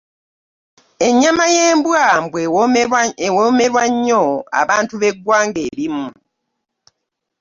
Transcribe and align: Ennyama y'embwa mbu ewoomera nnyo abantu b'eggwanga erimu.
Ennyama 1.07 1.45
y'embwa 1.55 2.03
mbu 2.23 2.37
ewoomera 3.27 3.81
nnyo 3.93 4.23
abantu 4.61 4.93
b'eggwanga 5.01 5.59
erimu. 5.69 6.07